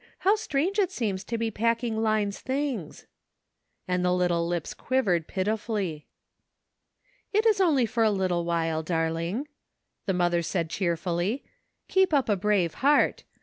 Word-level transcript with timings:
how 0.25 0.35
strange 0.35 0.79
it 0.79 0.89
seems 0.91 1.23
to 1.23 1.37
be 1.37 1.51
packing 1.51 2.01
Line's 2.01 2.39
things," 2.39 3.05
and 3.87 4.03
the 4.03 4.11
little 4.11 4.47
lips 4.47 4.73
quivered 4.73 5.27
pitifully. 5.27 6.07
"It 7.31 7.45
is 7.45 7.61
only 7.61 7.85
for 7.85 8.01
a 8.01 8.09
little 8.09 8.43
while, 8.43 8.81
darling," 8.81 9.47
the 10.07 10.13
mother 10.13 10.41
said 10.41 10.71
cheerfully, 10.71 11.43
"keep 11.87 12.15
up 12.15 12.29
a 12.29 12.35
brave 12.35 12.73
heart. 12.81 13.25